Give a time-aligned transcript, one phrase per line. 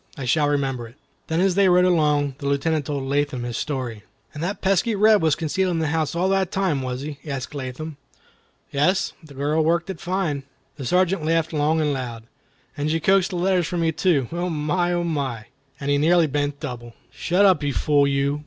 [0.17, 0.95] I shall remember it."
[1.27, 4.01] Then as they rode along, the Lieutenant told Latham his story.
[4.33, 7.53] "And that pesky Reb was concealed in the house all the time, was he?" asked
[7.53, 7.97] Latham.
[8.71, 10.41] "Yes; the girl worked it fine."
[10.77, 12.23] The Sergeant laughed long and loud.
[12.75, 14.27] "And she coaxed the letters from you too.
[14.31, 14.91] Oh, my!
[14.91, 15.45] Oh, my!"
[15.79, 16.95] And he nearly bent double.
[17.11, 18.39] "Shut up, you fool you!"